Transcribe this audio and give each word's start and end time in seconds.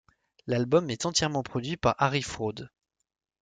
L'album 0.47 0.89
est 0.89 1.05
entièrement 1.05 1.43
produit 1.43 1.77
par 1.77 1.93
Harry 1.99 2.23
Fraud. 2.23 2.55